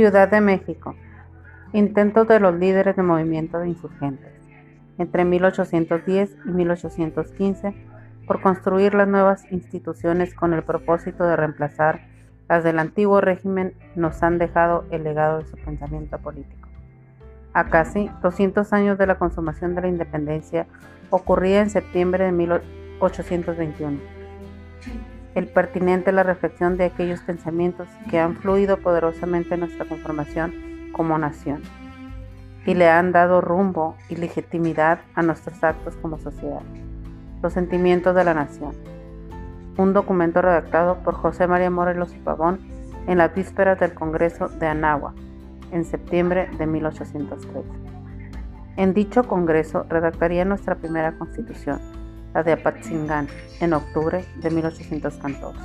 [0.00, 0.94] Ciudad de México.
[1.74, 4.32] Intentos de los líderes de movimiento de insurgentes
[4.96, 7.74] entre 1810 y 1815
[8.26, 12.00] por construir las nuevas instituciones con el propósito de reemplazar
[12.48, 16.66] las del antiguo régimen nos han dejado el legado de su pensamiento político.
[17.52, 20.66] A casi 200 años de la consumación de la independencia,
[21.10, 23.98] ocurría en septiembre de 1821.
[25.34, 31.18] El pertinente la reflexión de aquellos pensamientos que han fluido poderosamente en nuestra conformación como
[31.18, 31.62] nación
[32.66, 36.62] y le han dado rumbo y legitimidad a nuestros actos como sociedad.
[37.42, 38.72] Los sentimientos de la nación.
[39.76, 42.58] Un documento redactado por José María Morelos y Pavón
[43.06, 45.14] en las vísperas del Congreso de Anáhuac,
[45.72, 47.68] en septiembre de 1813.
[48.76, 51.80] En dicho Congreso redactaría nuestra primera constitución,
[52.34, 53.28] la de Apatzingán,
[53.60, 55.60] en octubre de 1814.